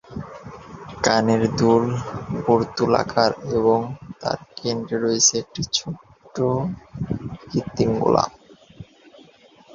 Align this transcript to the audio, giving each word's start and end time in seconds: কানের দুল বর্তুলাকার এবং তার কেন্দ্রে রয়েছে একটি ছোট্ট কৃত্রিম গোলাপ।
কানের 1.03 1.43
দুল 1.57 1.83
বর্তুলাকার 2.45 3.31
এবং 3.57 3.79
তার 4.21 4.39
কেন্দ্রে 4.57 4.97
রয়েছে 4.97 5.33
একটি 5.37 5.61
ছোট্ট 5.77 6.35
কৃত্রিম 7.43 7.91
গোলাপ। 7.99 8.31